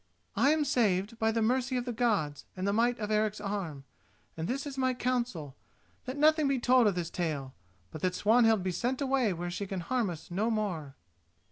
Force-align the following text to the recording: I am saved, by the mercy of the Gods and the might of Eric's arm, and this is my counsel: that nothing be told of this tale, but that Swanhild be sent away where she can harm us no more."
I 0.35 0.49
am 0.49 0.65
saved, 0.65 1.19
by 1.19 1.31
the 1.31 1.43
mercy 1.43 1.77
of 1.77 1.85
the 1.85 1.93
Gods 1.93 2.45
and 2.57 2.67
the 2.67 2.73
might 2.73 2.97
of 2.97 3.11
Eric's 3.11 3.39
arm, 3.39 3.83
and 4.35 4.47
this 4.47 4.65
is 4.65 4.75
my 4.75 4.95
counsel: 4.95 5.55
that 6.05 6.17
nothing 6.17 6.47
be 6.47 6.57
told 6.59 6.87
of 6.87 6.95
this 6.95 7.11
tale, 7.11 7.53
but 7.91 8.01
that 8.01 8.15
Swanhild 8.15 8.63
be 8.63 8.71
sent 8.71 8.99
away 8.99 9.31
where 9.31 9.51
she 9.51 9.67
can 9.67 9.79
harm 9.81 10.09
us 10.09 10.31
no 10.31 10.49
more." 10.49 10.95